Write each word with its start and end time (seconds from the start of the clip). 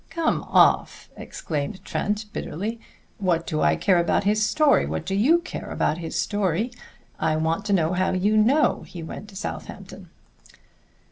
"Come 0.09 0.41
off!" 0.47 1.09
exclaimed 1.15 1.85
Trent 1.85 2.25
bitterly. 2.33 2.79
"What 3.19 3.45
do 3.45 3.61
I 3.61 3.75
care 3.75 3.99
about 3.99 4.23
his 4.23 4.43
story? 4.43 4.87
What 4.87 5.05
do 5.05 5.13
you 5.13 5.37
care 5.37 5.69
about 5.69 5.99
his 5.99 6.19
story? 6.19 6.71
I 7.19 7.35
want 7.35 7.65
to 7.65 7.73
know 7.73 7.93
how 7.93 8.11
you 8.13 8.35
know 8.35 8.81
he 8.81 9.03
went 9.03 9.29
to 9.29 9.35
Southampton." 9.35 10.09